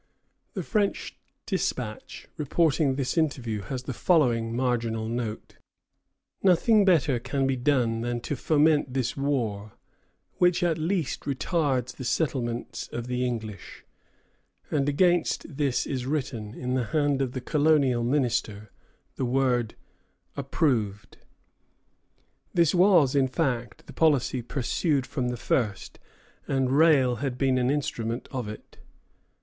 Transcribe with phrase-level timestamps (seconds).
[0.55, 1.15] The French
[1.45, 5.57] despatch reporting this interview has the following marginal note:
[6.41, 9.73] "Nothing better can be done than to foment this war,
[10.39, 13.85] which at least retards the settlements of the English;"
[14.71, 18.71] and against this is written, in the hand of the colonial minister,
[19.17, 19.75] the word
[20.35, 21.17] "Approved."
[22.55, 25.99] This was, in fact, the policy pursued from the first,
[26.47, 28.79] and Rale had been an instrument of it.